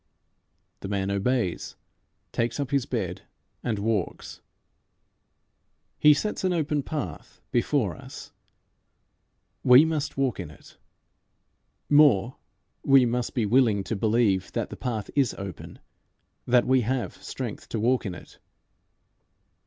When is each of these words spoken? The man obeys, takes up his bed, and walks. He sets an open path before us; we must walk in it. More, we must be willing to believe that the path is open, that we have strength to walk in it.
The 0.79 0.87
man 0.87 1.11
obeys, 1.11 1.75
takes 2.31 2.59
up 2.59 2.71
his 2.71 2.87
bed, 2.87 3.21
and 3.63 3.77
walks. 3.77 4.41
He 5.99 6.11
sets 6.15 6.43
an 6.43 6.51
open 6.53 6.81
path 6.81 7.39
before 7.51 7.95
us; 7.95 8.31
we 9.63 9.85
must 9.85 10.17
walk 10.17 10.39
in 10.39 10.49
it. 10.49 10.75
More, 11.87 12.37
we 12.83 13.05
must 13.05 13.35
be 13.35 13.45
willing 13.45 13.83
to 13.83 13.95
believe 13.95 14.51
that 14.53 14.71
the 14.71 14.75
path 14.75 15.11
is 15.15 15.35
open, 15.35 15.77
that 16.47 16.65
we 16.65 16.81
have 16.81 17.21
strength 17.21 17.69
to 17.69 17.79
walk 17.79 18.03
in 18.03 18.15
it. 18.15 18.39